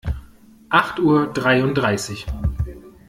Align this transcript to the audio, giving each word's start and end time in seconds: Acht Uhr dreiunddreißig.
Acht 0.71 0.97
Uhr 0.99 1.27
dreiunddreißig. 1.27 2.25